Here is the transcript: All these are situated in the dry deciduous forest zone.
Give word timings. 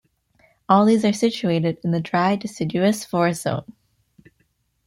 All 0.67 0.83
these 0.85 1.05
are 1.05 1.13
situated 1.13 1.77
in 1.83 1.91
the 1.91 2.01
dry 2.01 2.35
deciduous 2.35 3.05
forest 3.05 3.43
zone. 3.43 3.71